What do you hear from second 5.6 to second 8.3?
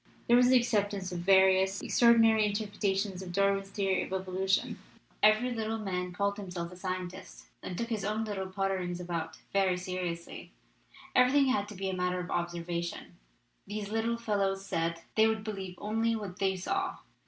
man called himself a scientist, and took his own